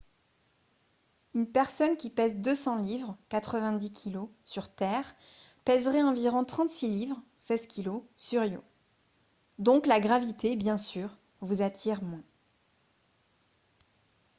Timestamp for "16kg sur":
7.37-8.43